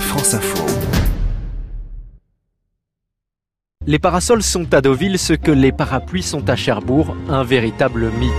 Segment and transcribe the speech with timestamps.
[0.00, 0.64] France Info.
[3.86, 8.32] Les parasols sont à Deauville ce que les parapluies sont à Cherbourg, un véritable mythe.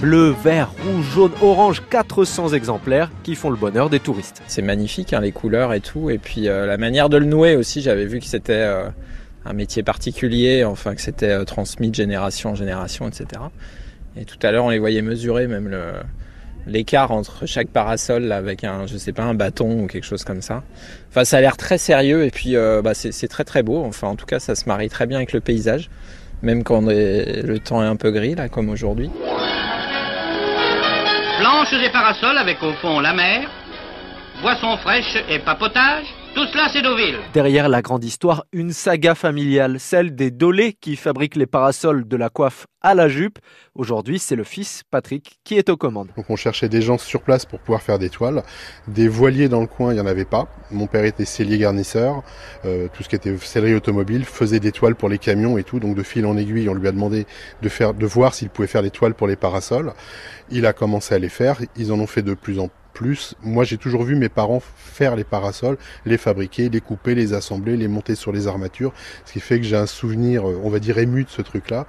[0.00, 4.42] Bleu, vert, rouge, jaune, orange, 400 exemplaires qui font le bonheur des touristes.
[4.46, 6.10] C'est magnifique, hein, les couleurs et tout.
[6.10, 8.88] Et puis euh, la manière de le nouer aussi, j'avais vu que c'était euh,
[9.44, 13.40] un métier particulier, enfin que c'était euh, transmis de génération en génération, etc.
[14.16, 15.92] Et tout à l'heure, on les voyait mesurer même le,
[16.68, 20.42] l'écart entre chaque parasol avec un, je sais pas, un bâton ou quelque chose comme
[20.42, 20.62] ça.
[21.10, 22.54] Enfin, ça a l'air très sérieux et puis
[22.84, 23.84] bah, c'est très très beau.
[23.84, 25.90] Enfin, en tout cas, ça se marie très bien avec le paysage,
[26.42, 29.10] même quand le temps est un peu gris là, comme aujourd'hui.
[31.40, 33.48] Planches et parasols avec au fond la mer,
[34.42, 37.18] boissons fraîches et papotage, tout cela c'est Deauville.
[37.32, 42.16] Derrière la grande histoire, une saga familiale, celle des Dolé qui fabriquent les parasols de
[42.16, 43.38] la coiffe à la jupe.
[43.74, 46.10] Aujourd'hui, c'est le fils Patrick qui est aux commandes.
[46.16, 48.42] Donc on cherchait des gens sur place pour pouvoir faire des toiles.
[48.86, 50.48] Des voiliers dans le coin, il n'y en avait pas.
[50.70, 52.22] Mon père était cellier garnisseur,
[52.64, 55.80] euh, tout ce qui était sellerie automobile, faisait des toiles pour les camions et tout.
[55.80, 57.26] Donc de fil en aiguille, on lui a demandé
[57.62, 59.92] de faire, de voir s'il pouvait faire des toiles pour les parasols.
[60.50, 61.58] Il a commencé à les faire.
[61.76, 62.74] Ils en ont fait de plus en plus.
[63.42, 67.76] Moi, j'ai toujours vu mes parents faire les parasols, les fabriquer, les couper, les assembler,
[67.76, 68.92] les monter sur les armatures.
[69.24, 71.86] Ce qui fait que j'ai un souvenir, euh, on va dire, ému de ce truc-là.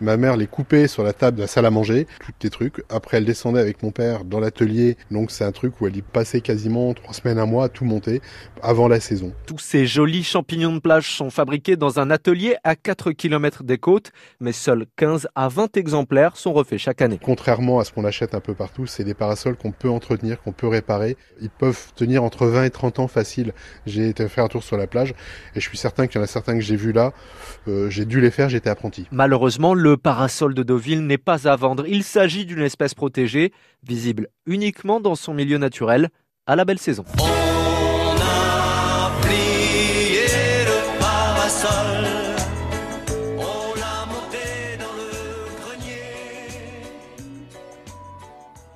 [0.00, 2.84] Ma mère les coupait sur la table de la salle à manger, tous les trucs.
[2.88, 4.96] Après, elle descendait avec mon père dans l'atelier.
[5.10, 7.84] Donc, c'est un truc où elle y passait quasiment trois semaines, un mois à tout
[7.84, 8.20] monter
[8.62, 9.32] avant la saison.
[9.46, 13.78] Tous ces jolis champignons de plage sont fabriqués dans un atelier à 4 km des
[13.78, 17.18] côtes, mais seuls 15 à 20 exemplaires sont refaits chaque année.
[17.22, 20.52] Contrairement à ce qu'on achète un peu partout, c'est des parasols qu'on peut entretenir, qu'on
[20.52, 21.16] peut réparer.
[21.40, 23.52] Ils peuvent tenir entre 20 et 30 ans facile.
[23.86, 25.14] J'ai été faire un tour sur la plage
[25.54, 27.12] et je suis certain qu'il y en a certains que j'ai vus là.
[27.66, 29.06] Euh, j'ai dû les faire, j'étais apprenti.
[29.10, 31.86] Malheureusement, le parasol de Deauville n'est pas à vendre.
[31.86, 36.10] Il s'agit d'une espèce protégée, visible uniquement dans son milieu naturel
[36.46, 37.06] à la belle saison.